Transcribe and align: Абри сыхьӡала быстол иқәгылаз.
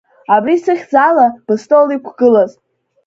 Абри 0.35 0.55
сыхьӡала 0.63 1.27
быстол 1.45 1.87
иқәгылаз. 1.95 2.51